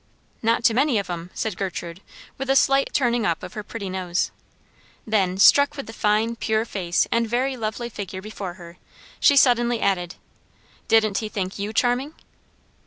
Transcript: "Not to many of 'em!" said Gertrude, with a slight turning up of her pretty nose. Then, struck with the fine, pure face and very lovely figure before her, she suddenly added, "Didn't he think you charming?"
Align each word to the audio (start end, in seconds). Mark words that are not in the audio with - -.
"Not 0.41 0.63
to 0.63 0.73
many 0.73 0.97
of 0.97 1.11
'em!" 1.11 1.29
said 1.35 1.55
Gertrude, 1.55 2.01
with 2.39 2.49
a 2.49 2.55
slight 2.55 2.91
turning 2.91 3.23
up 3.23 3.43
of 3.43 3.53
her 3.53 3.61
pretty 3.61 3.87
nose. 3.87 4.31
Then, 5.05 5.37
struck 5.37 5.77
with 5.77 5.85
the 5.85 5.93
fine, 5.93 6.35
pure 6.35 6.65
face 6.65 7.05
and 7.11 7.29
very 7.29 7.55
lovely 7.55 7.87
figure 7.87 8.19
before 8.19 8.55
her, 8.55 8.79
she 9.19 9.35
suddenly 9.35 9.79
added, 9.79 10.15
"Didn't 10.87 11.19
he 11.19 11.29
think 11.29 11.59
you 11.59 11.71
charming?" 11.71 12.15